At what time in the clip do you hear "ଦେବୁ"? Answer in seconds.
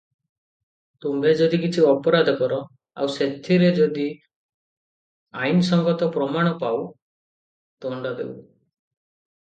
8.23-8.37